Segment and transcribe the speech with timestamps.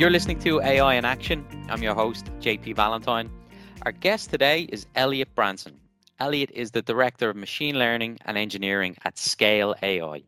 [0.00, 1.44] You're listening to AI in Action.
[1.68, 3.30] I'm your host, JP Valentine.
[3.82, 5.78] Our guest today is Elliot Branson.
[6.18, 10.22] Elliot is the Director of Machine Learning and Engineering at Scale AI.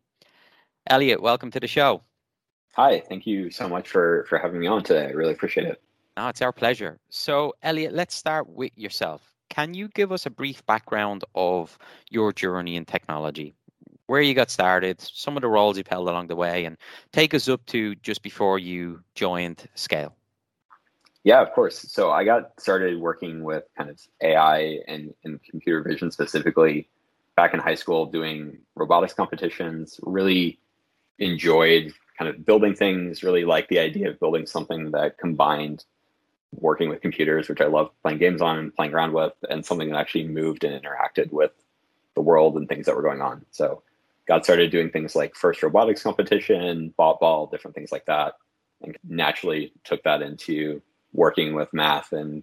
[0.88, 2.02] Elliot, welcome to the show.
[2.74, 5.06] Hi, thank you so much for, for having me on today.
[5.06, 5.80] I really appreciate it.
[6.18, 6.98] No, it's our pleasure.
[7.08, 9.32] So, Elliot, let's start with yourself.
[9.48, 11.78] Can you give us a brief background of
[12.10, 13.54] your journey in technology?
[14.12, 16.76] Where you got started, some of the roles you've held along the way, and
[17.12, 20.14] take us up to just before you joined Scale.
[21.24, 21.78] Yeah, of course.
[21.78, 26.90] So I got started working with kind of AI and, and computer vision specifically
[27.36, 29.98] back in high school doing robotics competitions.
[30.02, 30.58] Really
[31.18, 35.86] enjoyed kind of building things, really like the idea of building something that combined
[36.52, 39.88] working with computers, which I love playing games on and playing around with, and something
[39.88, 41.52] that actually moved and interacted with
[42.14, 43.46] the world and things that were going on.
[43.52, 43.82] So
[44.26, 48.34] got started doing things like first robotics competition, Botball, different things like that,
[48.82, 50.80] and naturally took that into
[51.12, 52.42] working with math and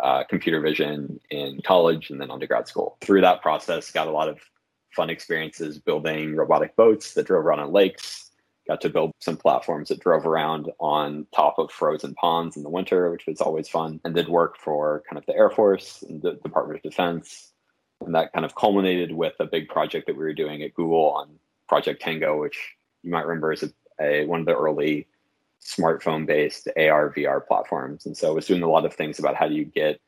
[0.00, 2.96] uh, computer vision in college and then undergrad school.
[3.00, 4.38] Through that process, got a lot of
[4.94, 8.30] fun experiences building robotic boats that drove around on lakes.
[8.66, 12.68] Got to build some platforms that drove around on top of frozen ponds in the
[12.68, 13.98] winter, which was always fun.
[14.04, 17.52] And did work for kind of the Air Force and the Department of Defense
[18.04, 21.10] and that kind of culminated with a big project that we were doing at Google
[21.10, 21.28] on
[21.68, 25.06] Project Tango, which you might remember is a, a one of the early
[25.62, 28.06] smartphone based AR VR platforms.
[28.06, 30.00] And so I was doing a lot of things about how do you get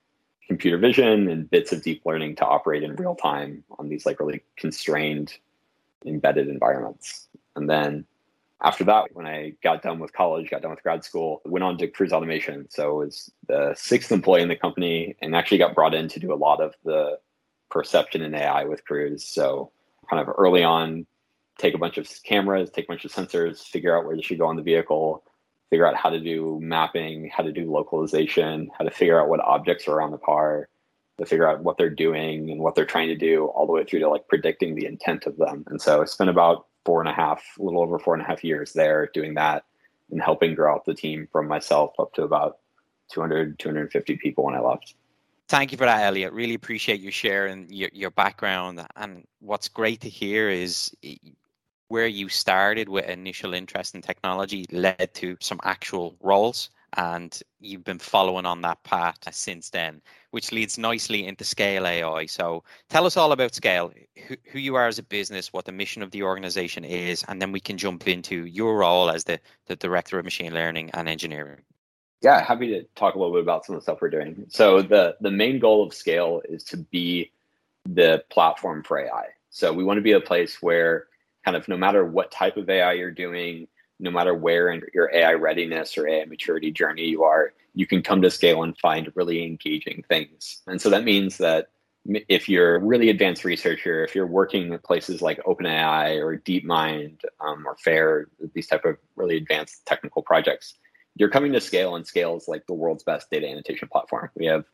[0.47, 4.19] computer vision and bits of deep learning to operate in real time on these like
[4.19, 5.35] really constrained
[6.05, 7.29] embedded environments.
[7.55, 8.05] And then
[8.63, 11.79] after that, when I got done with college, got done with grad school, went on
[11.79, 12.67] to Cruise Automation.
[12.69, 16.21] So I was the sixth employee in the company and actually got brought in to
[16.21, 17.19] do a lot of the
[17.71, 19.25] perception in AI with Cruise.
[19.25, 19.71] So
[20.09, 21.07] kind of early on,
[21.59, 24.39] take a bunch of cameras, take a bunch of sensors, figure out where they should
[24.39, 25.23] go on the vehicle,
[25.69, 29.41] figure out how to do mapping, how to do localization, how to figure out what
[29.41, 30.69] objects are on the car,
[31.19, 33.85] to figure out what they're doing and what they're trying to do, all the way
[33.85, 35.65] through to like predicting the intent of them.
[35.69, 38.27] And so I spent about four and a half, a little over four and a
[38.27, 39.65] half years there doing that
[40.11, 42.59] and helping grow out the team from myself up to about
[43.13, 44.95] 200, 250 people when I left.
[45.51, 46.33] Thank you for that, Elliot.
[46.33, 48.87] Really appreciate you sharing your, your background.
[48.95, 50.95] And what's great to hear is
[51.89, 56.71] where you started with initial interest in technology led to some actual roles.
[56.97, 60.01] And you've been following on that path since then,
[60.31, 62.27] which leads nicely into Scale AI.
[62.27, 63.93] So tell us all about Scale,
[64.29, 67.43] who, who you are as a business, what the mission of the organization is, and
[67.43, 71.09] then we can jump into your role as the, the Director of Machine Learning and
[71.09, 71.63] Engineering.
[72.23, 74.47] Yeah, happy to talk a little bit about some of the stuff we're doing.
[74.49, 77.33] So the the main goal of Scale is to be
[77.87, 79.27] the platform for AI.
[79.51, 81.07] So we want to be a place where
[81.45, 85.11] kind of no matter what type of AI you're doing, no matter where in your
[85.15, 89.11] AI readiness or AI maturity journey you are, you can come to Scale and find
[89.15, 90.63] really engaging things.
[90.67, 91.71] And so that means that
[92.29, 97.21] if you're a really advanced researcher, if you're working at places like OpenAI or DeepMind
[97.41, 100.75] um, or FAIR, these type of really advanced technical projects,
[101.17, 104.47] you're coming to scale and scale is like the world's best data annotation platform we
[104.47, 104.65] have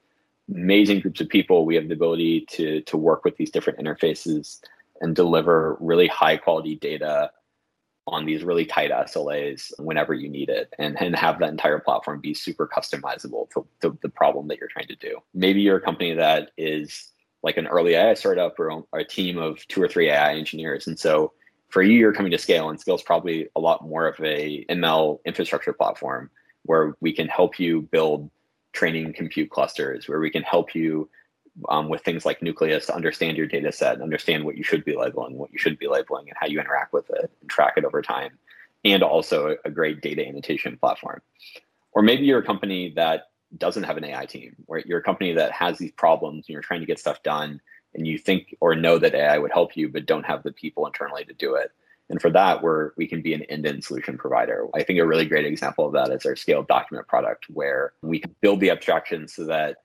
[0.53, 4.61] amazing groups of people we have the ability to to work with these different interfaces
[5.01, 7.31] and deliver really high quality data
[8.07, 12.21] on these really tight SLAs whenever you need it and, and have that entire platform
[12.21, 15.19] be super customizable to, to the problem that you're trying to do.
[15.35, 17.13] Maybe you're a company that is
[17.43, 20.87] like an early AI startup or a team of two or three AI engineers.
[20.87, 21.33] And so
[21.69, 24.65] for you, you're coming to scale, and scale is probably a lot more of a
[24.69, 26.31] ML infrastructure platform
[26.65, 28.31] where we can help you build
[28.73, 31.09] training compute clusters, where we can help you
[31.69, 34.85] um, with things like Nucleus to understand your data set and understand what you should
[34.85, 37.75] be labeling, what you should be labeling, and how you interact with it and track
[37.77, 38.39] it over time.
[38.85, 41.21] And also a great data annotation platform.
[41.93, 45.33] Or maybe you're a company that doesn't have an AI team, where you're a company
[45.33, 47.61] that has these problems and you're trying to get stuff done
[47.97, 50.87] and you think or know that AI would help you, but don't have the people
[50.87, 51.73] internally to do it.
[52.09, 54.69] And for that, we're, we can be an end-to-end solution provider.
[54.75, 58.21] I think a really great example of that is our scaled document product, where we
[58.21, 59.79] can build the abstraction so that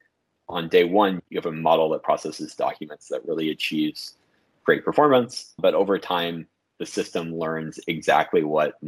[0.47, 4.17] on day one, you have a model that processes documents that really achieves
[4.63, 5.53] great performance.
[5.57, 6.45] But over time,
[6.77, 8.79] the system learns exactly what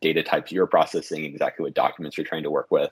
[0.00, 2.90] data types you're processing, exactly what documents you're trying to work with,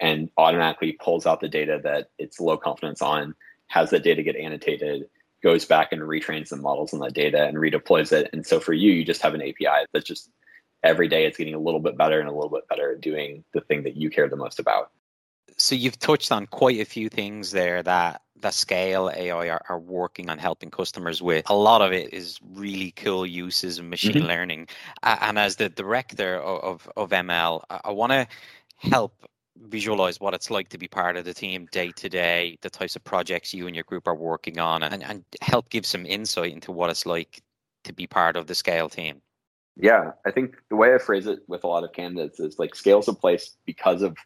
[0.00, 3.34] and automatically pulls out the data that it's low confidence on,
[3.68, 5.08] has that data get annotated,
[5.42, 8.30] goes back and retrains the models on that data and redeploys it.
[8.32, 10.30] And so for you, you just have an API that's just
[10.82, 13.44] every day it's getting a little bit better and a little bit better at doing
[13.52, 14.90] the thing that you care the most about.
[15.56, 19.78] So you've touched on quite a few things there that the scale AI are, are,
[19.78, 21.48] working on helping customers with.
[21.48, 24.26] A lot of it is really cool uses of machine mm-hmm.
[24.26, 24.68] learning.
[25.02, 28.26] Uh, and as the director of, of, of ML, I, I want to
[28.76, 29.14] help
[29.56, 32.96] visualize what it's like to be part of the team day to day, the types
[32.96, 36.52] of projects you and your group are working on, and, and help give some insight
[36.52, 37.42] into what it's like
[37.84, 39.20] to be part of the scale team.
[39.76, 42.74] Yeah, I think the way I phrase it with a lot of candidates is like
[42.74, 44.16] scale's a place because of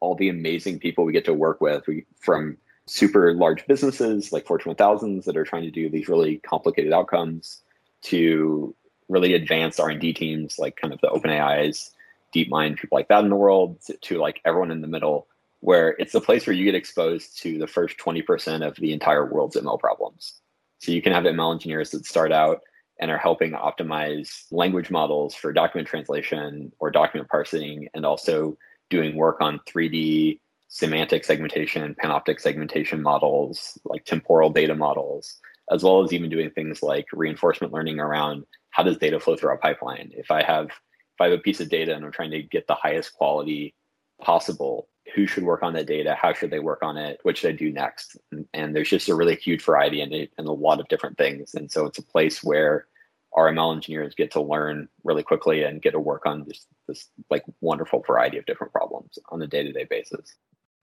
[0.00, 1.86] all the amazing people we get to work with.
[1.86, 6.38] We from super large businesses like Fortune 1000s that are trying to do these really
[6.38, 7.62] complicated outcomes
[8.02, 8.74] to
[9.08, 11.90] really advanced R&D teams like kind of the OpenAI's,
[12.34, 15.26] DeepMind, people like that in the world to, to like everyone in the middle
[15.60, 19.26] where it's the place where you get exposed to the first 20% of the entire
[19.26, 20.40] world's ML problems.
[20.78, 22.60] So you can have ML engineers that start out
[23.00, 28.56] and are helping optimize language models for document translation or document parsing and also
[28.90, 35.40] doing work on 3D semantic segmentation, panoptic segmentation models, like temporal data models,
[35.72, 39.54] as well as even doing things like reinforcement learning around how does data flow through
[39.54, 40.10] a pipeline.
[40.14, 40.68] If I have
[41.16, 43.74] if I have a piece of data and I'm trying to get the highest quality
[44.20, 46.14] possible, who should work on that data?
[46.14, 47.20] How should they work on it?
[47.22, 48.18] What should I do next?
[48.30, 51.16] And, and there's just a really huge variety in it and a lot of different
[51.16, 51.54] things.
[51.54, 52.86] And so it's a place where
[53.32, 57.08] our ML engineers get to learn really quickly and get to work on this this
[57.30, 60.36] like wonderful variety of different problems on a day-to-day basis.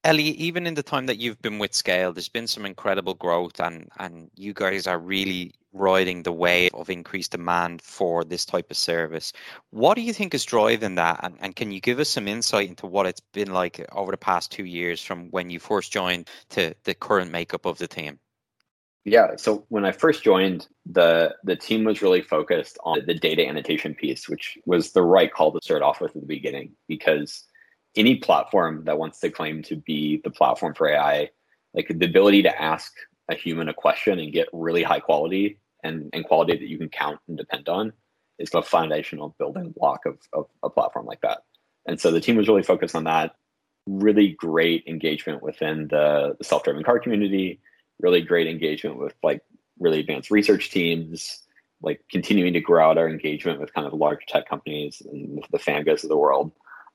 [0.06, 3.62] Ellie, even in the time that you've been with Scale, there's been some incredible growth,
[3.62, 8.70] and and you guys are really riding the wave of increased demand for this type
[8.70, 9.32] of service.
[9.70, 12.68] What do you think is driving that, and, and can you give us some insight
[12.68, 16.30] into what it's been like over the past two years, from when you first joined
[16.50, 18.20] to the current makeup of the team?
[19.06, 23.48] Yeah, so when I first joined, the the team was really focused on the data
[23.48, 27.46] annotation piece, which was the right call to start off with at the beginning because
[27.96, 31.30] any platform that wants to claim to be the platform for AI,
[31.74, 32.94] like the ability to ask
[33.30, 36.90] a human a question and get really high quality and, and quality that you can
[36.90, 37.94] count and depend on
[38.40, 41.44] is the foundational building block of, of a platform like that.
[41.86, 43.36] And so the team was really focused on that.
[43.86, 47.60] Really great engagement within the, the self-driving car community,
[48.00, 49.42] really great engagement with like
[49.80, 51.44] really advanced research teams,
[51.82, 55.60] like continuing to grow out our engagement with kind of large tech companies and the
[55.60, 56.52] fangos of the world.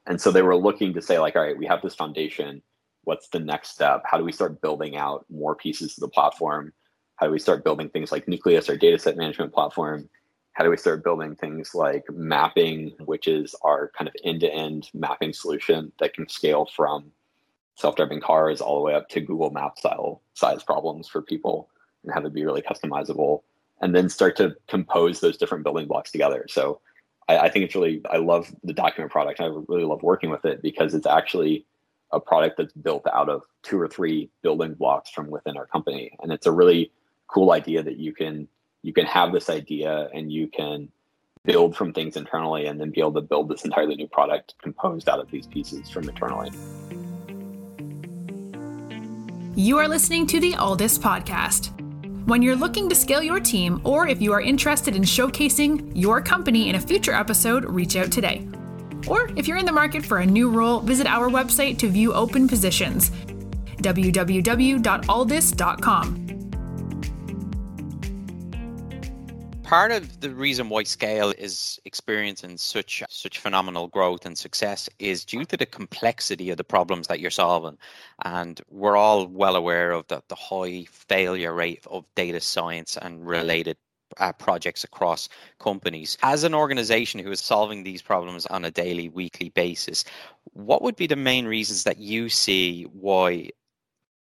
[0.09, 2.63] And so they were looking to say, like, all right, we have this foundation.
[3.05, 4.03] What's the next step?
[4.07, 6.73] How do we start building out more pieces of the platform?
[7.17, 10.09] How do we start building things like Nucleus, our data set management platform?
[10.53, 14.53] How do we start building things like mapping, which is our kind of end to
[14.53, 17.13] end mapping solution that can scale from
[17.77, 21.69] self driving cars all the way up to Google Map style size problems for people
[22.03, 23.43] and have it be really customizable?
[23.83, 26.47] And then start to compose those different building blocks together.
[26.49, 26.81] So
[27.29, 29.41] I, I think it's really I love the document product.
[29.41, 31.67] I really love working with it because it's actually
[32.11, 36.17] a product that's built out of two or three building blocks from within our company,
[36.23, 36.91] and it's a really
[37.27, 38.49] cool idea that you can
[38.83, 40.89] you can have this idea and you can
[41.45, 45.09] build from things internally and then be able to build this entirely new product composed
[45.09, 46.51] out of these pieces from internally.
[49.55, 51.73] You are listening to the Alldus podcast.
[52.29, 56.21] When you're looking to scale your team, or if you are interested in showcasing your
[56.21, 58.47] company in a future episode, reach out today.
[59.07, 62.13] Or if you're in the market for a new role, visit our website to view
[62.13, 63.11] open positions
[63.79, 66.48] www.alldus.com.
[69.69, 75.27] part of the reason why scale is experiencing such such phenomenal growth and success is
[75.27, 77.77] due to the complexity of the problems that you're solving
[78.25, 83.27] and we're all well aware of the, the high failure rate of data science and
[83.27, 83.77] related
[84.17, 86.17] uh, projects across companies.
[86.23, 90.03] As an organization who is solving these problems on a daily, weekly basis,
[90.55, 93.51] what would be the main reasons that you see why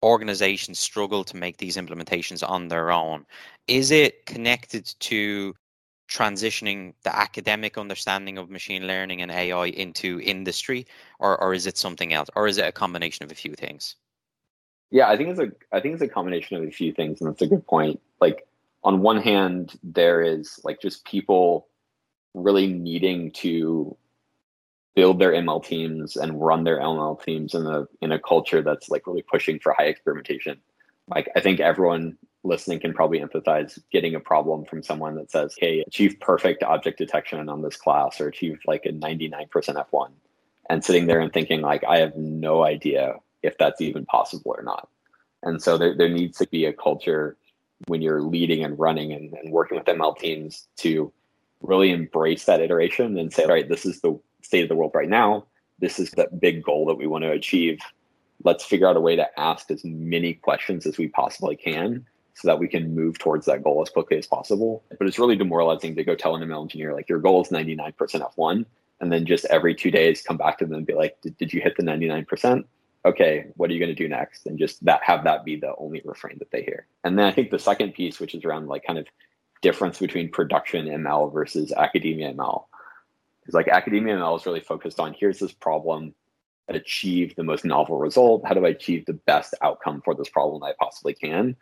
[0.04, 3.26] organizations struggle to make these implementations on their own?
[3.68, 5.54] Is it connected to
[6.10, 10.88] transitioning the academic understanding of machine learning and AI into industry,
[11.20, 13.96] or, or is it something else, or is it a combination of a few things?
[14.90, 17.30] Yeah, I think it's a I think it's a combination of a few things, and
[17.30, 18.00] that's a good point.
[18.22, 18.48] Like
[18.84, 21.68] on one hand, there is like just people
[22.34, 23.98] really needing to
[24.98, 28.90] build their ML teams and run their ML teams in a in a culture that's
[28.90, 30.60] like really pushing for high experimentation.
[31.08, 35.54] Like I think everyone listening can probably empathize getting a problem from someone that says,
[35.60, 40.10] hey, achieve perfect object detection on this class or achieve like a 99% F1
[40.68, 44.64] and sitting there and thinking like, I have no idea if that's even possible or
[44.64, 44.90] not.
[45.44, 47.38] And so there, there needs to be a culture
[47.86, 51.14] when you're leading and running and, and working with ML teams to
[51.62, 54.92] really embrace that iteration and say, all right, this is the state of the world
[54.94, 55.46] right now.
[55.80, 57.80] This is that big goal that we want to achieve.
[58.44, 62.48] Let's figure out a way to ask as many questions as we possibly can so
[62.48, 64.84] that we can move towards that goal as quickly as possible.
[64.98, 67.96] But it's really demoralizing to go tell an ML engineer, like, your goal is 99%
[67.96, 68.66] F1.
[69.00, 71.62] And then just every two days come back to them and be like, did you
[71.62, 72.64] hit the 99%?
[73.08, 74.46] okay, what are you going to do next?
[74.46, 76.88] And just that have that be the only refrain that they hear.
[77.04, 79.08] And then I think the second piece, which is around like kind of
[79.62, 82.66] difference between production ML versus academia ML,
[83.54, 86.14] like academia ML is really focused on here's this problem
[86.70, 88.46] achieve the most novel result.
[88.46, 91.56] How do I achieve the best outcome for this problem I possibly can?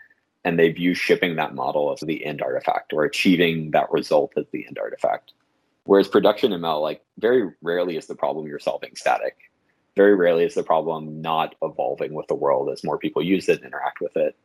[0.44, 4.46] And they view shipping that model as the end artifact or achieving that result as
[4.52, 5.34] the end artifact.
[5.84, 9.38] Whereas production ML, like very rarely is the problem you're solving static
[9.96, 13.58] very rarely is the problem not evolving with the world as more people use it
[13.58, 14.36] and interact with it.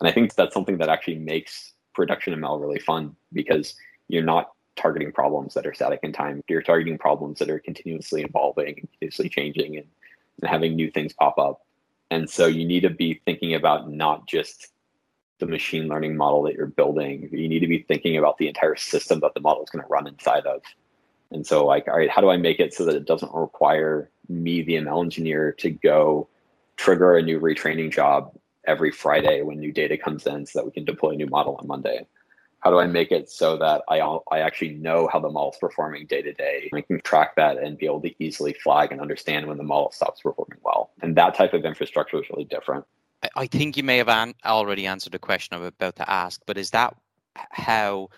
[0.00, 3.74] And I think that's something that actually makes production ML really fun because
[4.08, 6.42] you're not targeting problems that are static in time.
[6.48, 9.86] You're targeting problems that are continuously evolving and continuously changing and,
[10.40, 11.62] and having new things pop up.
[12.10, 14.68] And so you need to be thinking about not just
[15.38, 17.28] the machine learning model that you're building.
[17.30, 19.88] You need to be thinking about the entire system that the model is going to
[19.88, 20.62] run inside of.
[21.30, 24.10] And so, like, all right, how do I make it so that it doesn't require
[24.28, 26.28] me, the ML engineer, to go
[26.76, 28.32] trigger a new retraining job
[28.66, 31.56] every Friday when new data comes in so that we can deploy a new model
[31.60, 32.06] on Monday?
[32.60, 35.58] How do I make it so that I, I actually know how the model is
[35.58, 36.70] performing day to day?
[36.74, 39.92] I can track that and be able to easily flag and understand when the model
[39.92, 40.90] stops performing well.
[41.00, 42.84] And that type of infrastructure is really different.
[43.36, 46.58] I think you may have an- already answered the question I'm about to ask, but
[46.58, 46.94] is that
[47.34, 48.08] how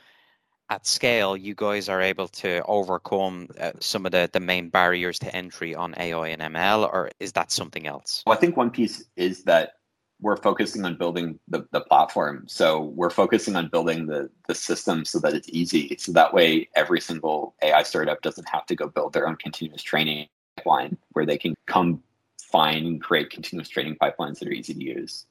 [0.70, 5.18] at scale, you guys are able to overcome uh, some of the, the main barriers
[5.18, 8.22] to entry on AI and ML, or is that something else?
[8.24, 9.72] Well, I think one piece is that
[10.20, 12.44] we're focusing on building the, the platform.
[12.46, 15.96] So we're focusing on building the, the system so that it's easy.
[15.98, 19.82] So that way, every single AI startup doesn't have to go build their own continuous
[19.82, 22.02] training pipeline where they can come
[22.42, 25.26] find and create continuous training pipelines that are easy to use.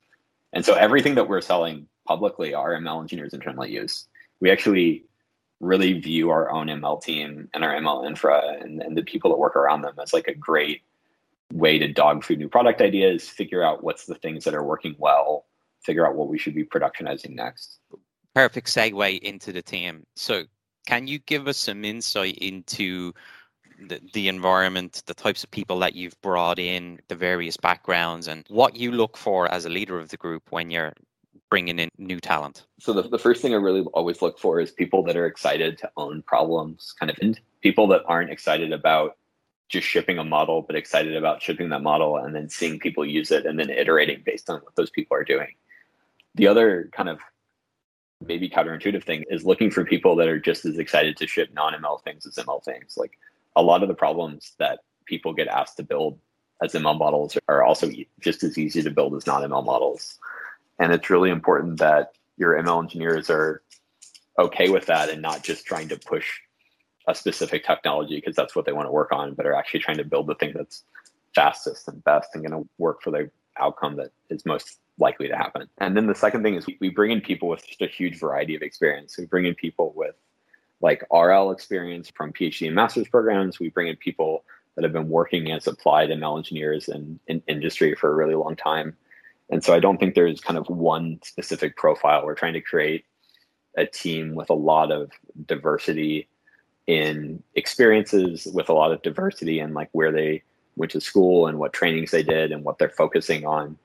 [0.53, 4.07] And so everything that we're selling publicly, our ML engineers internally use.
[4.39, 5.03] We actually
[5.59, 9.37] really view our own ML team and our ML infra and, and the people that
[9.37, 10.81] work around them as like a great
[11.53, 14.95] way to dog food new product ideas, figure out what's the things that are working
[14.97, 15.45] well,
[15.81, 17.79] figure out what we should be productionizing next.
[18.35, 20.03] Perfect segue into the team.
[20.15, 20.43] So,
[20.87, 23.13] can you give us some insight into
[23.87, 28.45] the, the environment, the types of people that you've brought in, the various backgrounds, and
[28.49, 30.93] what you look for as a leader of the group when you're
[31.49, 32.65] bringing in new talent?
[32.79, 35.77] So the, the first thing I really always look for is people that are excited
[35.79, 39.17] to own problems, kind of and people that aren't excited about
[39.69, 43.31] just shipping a model, but excited about shipping that model and then seeing people use
[43.31, 45.53] it and then iterating based on what those people are doing.
[46.35, 47.19] The other kind of
[48.19, 52.03] maybe counterintuitive thing is looking for people that are just as excited to ship non-ML
[52.03, 52.97] things as ML things.
[52.97, 53.17] Like
[53.55, 56.19] a lot of the problems that people get asked to build
[56.61, 60.17] as ML models are also just as easy to build as non-ML models.
[60.79, 63.61] And it's really important that your ML engineers are
[64.37, 66.39] okay with that and not just trying to push
[67.09, 69.97] a specific technology because that's what they want to work on, but are actually trying
[69.97, 70.83] to build the thing that's
[71.33, 75.35] fastest and best and going to work for the outcome that is most likely to
[75.35, 75.67] happen.
[75.79, 78.55] And then the second thing is we bring in people with just a huge variety
[78.55, 79.17] of experience.
[79.17, 80.15] We bring in people with
[80.81, 83.59] like RL experience from PhD and master's programs.
[83.59, 84.43] We bring in people
[84.75, 88.55] that have been working as applied ML engineers in, in industry for a really long
[88.55, 88.95] time.
[89.49, 92.23] And so I don't think there's kind of one specific profile.
[92.23, 93.05] We're trying to create
[93.75, 95.11] a team with a lot of
[95.47, 96.27] diversity
[96.89, 100.41] in experiences, with a lot of diversity and like where they
[100.75, 103.77] went to school and what trainings they did and what they're focusing on.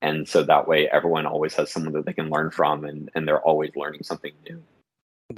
[0.00, 3.26] And so that way everyone always has someone that they can learn from and, and
[3.26, 4.62] they're always learning something new.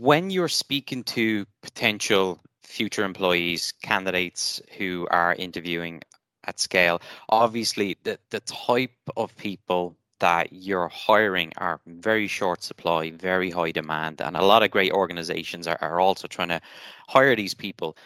[0.01, 6.03] When you're speaking to potential future employees, candidates who are interviewing
[6.45, 7.01] at scale.
[7.31, 13.71] Obviously, the, the type of people that you're hiring are very short supply, very high
[13.71, 16.61] demand, and a lot of great organizations are, are also trying to
[17.09, 17.97] hire these people.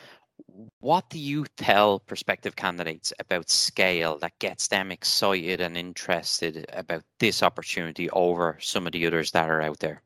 [0.81, 7.02] What do you tell prospective candidates about scale that gets them excited and interested about
[7.19, 10.02] this opportunity over some of the others that are out there?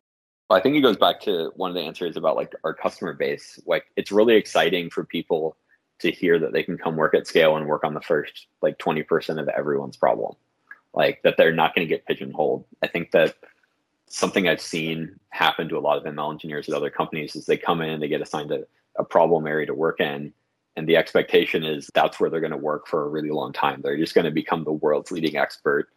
[0.50, 3.58] I think it goes back to one of the answers about like our customer base.
[3.66, 5.56] Like it's really exciting for people
[6.00, 8.76] to hear that they can come work at scale and work on the first like
[8.78, 10.34] 20% of everyone's problem
[10.94, 13.34] like that they're not going to get pigeonholed i think that
[14.14, 17.56] something I've seen happen to a lot of ML engineers at other companies is they
[17.56, 18.64] come in they get assigned a,
[18.96, 20.32] a problem area to work in.
[20.76, 23.80] And the expectation is that's where they're going to work for a really long time.
[23.82, 25.88] They're just going to become the world's leading expert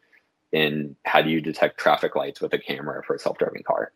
[0.52, 3.92] in how do you detect traffic lights with a camera for a self-driving car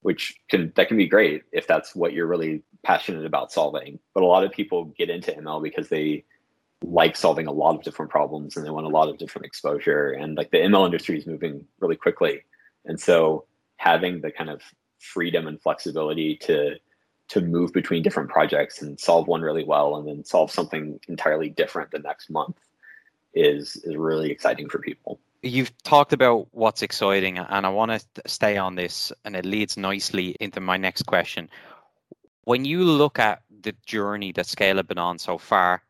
[0.00, 4.22] which can that can be great if that's what you're really passionate about solving but
[4.22, 6.24] a lot of people get into ml because they
[6.90, 10.10] like solving a lot of different problems and they want a lot of different exposure.
[10.10, 12.42] And like the ml industry is moving really quickly.
[12.84, 14.62] And so having the kind of
[14.98, 16.76] freedom and flexibility to
[17.26, 21.48] to move between different projects and solve one really well and then solve something entirely
[21.48, 22.56] different the next month
[23.34, 25.18] is is really exciting for people.
[25.42, 29.76] You've talked about what's exciting, and I want to stay on this, and it leads
[29.76, 31.50] nicely into my next question.
[32.44, 35.82] When you look at the journey that Scale have been on so far,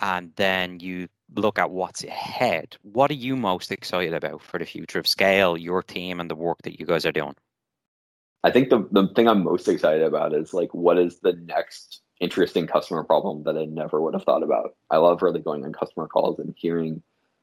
[0.00, 4.64] and then you look at what's ahead, what are you most excited about for the
[4.64, 7.34] future of Scale, your team, and the work that you guys are doing?
[8.42, 12.00] I think the, the thing I'm most excited about is like what is the next
[12.20, 14.74] interesting customer problem that I never would have thought about.
[14.90, 17.02] I love really going on customer calls and hearing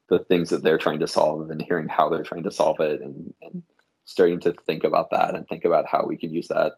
[0.10, 3.02] the things that they're trying to solve and hearing how they're trying to solve it
[3.02, 3.64] and, and
[4.06, 6.74] starting to think about that and think about how we can use that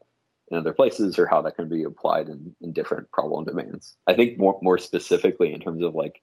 [0.52, 3.96] in other places or how that can be applied in, in different problem domains.
[4.08, 6.22] I think more more specifically in terms of like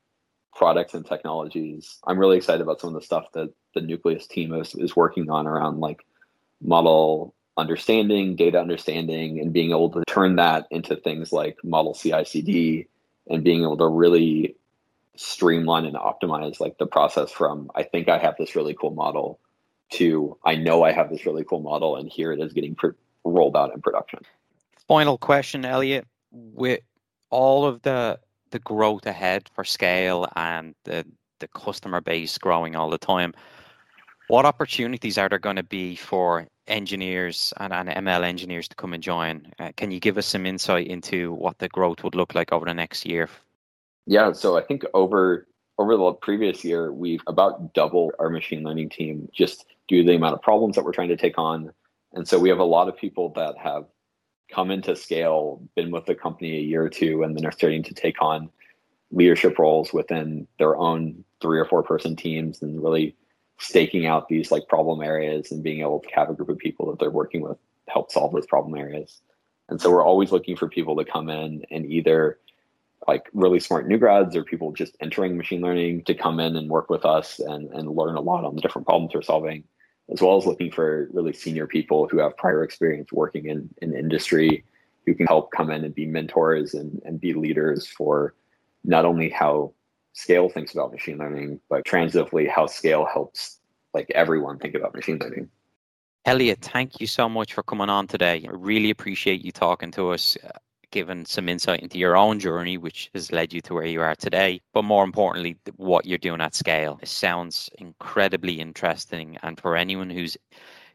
[0.54, 4.54] products and technologies, I'm really excited about some of the stuff that the Nucleus team
[4.54, 6.04] is, is working on around like
[6.62, 12.25] model understanding, data understanding, and being able to turn that into things like model CI
[12.25, 12.88] CD
[13.28, 14.56] and being able to really
[15.16, 19.40] streamline and optimize like the process from I think I have this really cool model
[19.92, 22.90] to I know I have this really cool model and here it is getting pr-
[23.26, 24.21] rolled out in production.
[24.88, 26.06] Final question, Elliot.
[26.30, 26.80] With
[27.30, 28.18] all of the
[28.50, 31.04] the growth ahead for scale and the
[31.40, 33.35] the customer base growing all the time,
[34.28, 38.95] what opportunities are there going to be for engineers and, and ML engineers to come
[38.95, 39.52] and join?
[39.59, 42.65] Uh, can you give us some insight into what the growth would look like over
[42.65, 43.28] the next year
[44.06, 45.47] yeah, so I think over
[45.78, 50.17] over the previous year, we've about doubled our machine learning team just due to the
[50.17, 51.73] amount of problems that we're trying to take on.
[52.17, 53.85] And so we have a lot of people that have
[54.50, 57.83] come into scale, been with the company a year or two, and then are starting
[57.85, 58.49] to take on
[59.13, 63.15] leadership roles within their own three or four person teams and really
[63.59, 66.91] staking out these like problem areas and being able to have a group of people
[66.91, 69.21] that they're working with help solve those problem areas.
[69.69, 72.39] And so we're always looking for people to come in and either
[73.07, 76.71] like really smart new grads or people just entering machine learning to come in and
[76.71, 79.65] work with us and, and learn a lot on the different problems we're solving,
[80.12, 83.95] as well as looking for really senior people who have prior experience working in, in
[83.95, 84.64] industry
[85.04, 88.34] who can help come in and be mentors and, and be leaders for
[88.84, 89.73] not only how
[90.12, 93.58] scale thinks about machine learning, but transitively how scale helps
[93.95, 95.49] like everyone think about machine learning.
[96.25, 98.45] Elliot, thank you so much for coming on today.
[98.49, 100.36] I really appreciate you talking to us
[100.97, 104.15] given some insight into your own journey, which has led you to where you are
[104.15, 104.63] today.
[104.73, 106.99] But more importantly, what you're doing at scale.
[107.02, 109.37] It sounds incredibly interesting.
[109.43, 110.39] And for anyone who's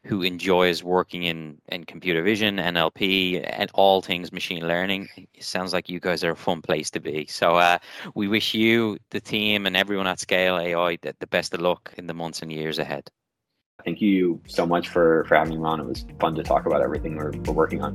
[0.04, 5.72] who enjoys working in, in computer vision, NLP, and all things machine learning, it sounds
[5.72, 7.24] like you guys are a fun place to be.
[7.26, 7.78] So uh,
[8.16, 11.94] we wish you, the team, and everyone at Scale AI the, the best of luck
[11.96, 13.08] in the months and years ahead.
[13.84, 15.78] Thank you so much for, for having me on.
[15.78, 17.94] It was fun to talk about everything we're, we're working on.